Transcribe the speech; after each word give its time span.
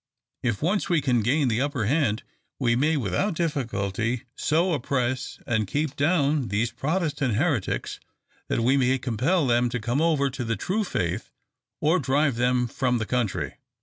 If 0.41 0.63
once 0.63 0.89
we 0.89 0.99
can 0.99 1.21
gain 1.21 1.47
the 1.47 1.61
upper 1.61 1.85
hand, 1.85 2.23
we 2.59 2.75
may 2.75 2.97
without 2.97 3.35
difficulty 3.35 4.23
so 4.35 4.73
oppress 4.73 5.37
and 5.45 5.67
keep 5.67 5.95
down 5.95 6.47
these 6.47 6.71
Protestant 6.71 7.35
heretics 7.35 7.99
that 8.47 8.61
we 8.61 8.77
may 8.77 8.97
compel 8.97 9.45
them 9.45 9.69
to 9.69 9.79
come 9.79 10.01
over 10.01 10.31
to 10.31 10.43
the 10.43 10.55
true 10.55 10.83
faith, 10.83 11.29
or 11.81 11.99
drive 11.99 12.37
them 12.37 12.65
from 12.65 12.97
the 12.97 13.05
country." 13.05 13.53